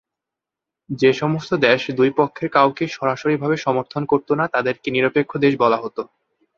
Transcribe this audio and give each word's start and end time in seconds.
যেসমস্ত 0.89 1.51
দেশ 1.65 1.81
দুই 1.91 2.09
পক্ষের 2.19 2.49
কাউকেই 2.49 2.89
সরকারিভাবে 2.91 3.55
সমর্থন 3.57 4.03
করত 4.05 4.29
না, 4.39 4.45
তাদেরকে 4.47 4.87
নিরপেক্ষ 4.91 5.31
দেশ 5.37 5.53
বলা 5.63 5.77
হত। 5.77 5.97